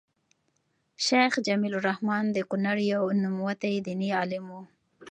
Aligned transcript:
شيخ 1.05 1.31
جميل 1.47 1.73
الرحمن 1.79 2.23
د 2.31 2.37
کونړ 2.51 2.77
يو 2.93 3.03
نوموتی 3.21 3.75
ديني 3.85 4.09
عالم 4.17 4.45
وو 4.53 4.61